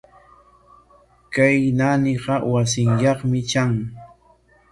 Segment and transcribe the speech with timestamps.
[1.33, 3.71] Kay naaniqa wasinyaqmi tran.